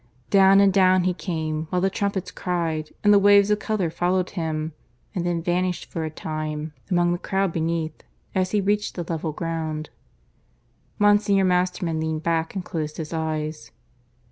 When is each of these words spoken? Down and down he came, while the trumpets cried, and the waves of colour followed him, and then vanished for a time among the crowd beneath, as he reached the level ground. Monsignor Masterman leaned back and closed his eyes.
Down 0.31 0.59
and 0.59 0.73
down 0.73 1.03
he 1.03 1.13
came, 1.13 1.67
while 1.69 1.79
the 1.79 1.91
trumpets 1.91 2.31
cried, 2.31 2.89
and 3.03 3.13
the 3.13 3.19
waves 3.19 3.51
of 3.51 3.59
colour 3.59 3.91
followed 3.91 4.31
him, 4.31 4.73
and 5.13 5.23
then 5.27 5.43
vanished 5.43 5.85
for 5.91 6.03
a 6.03 6.09
time 6.09 6.73
among 6.89 7.11
the 7.11 7.19
crowd 7.19 7.53
beneath, 7.53 8.01
as 8.33 8.49
he 8.49 8.61
reached 8.61 8.95
the 8.95 9.05
level 9.07 9.31
ground. 9.31 9.91
Monsignor 10.97 11.45
Masterman 11.45 11.99
leaned 11.99 12.23
back 12.23 12.55
and 12.55 12.65
closed 12.65 12.97
his 12.97 13.13
eyes. 13.13 13.69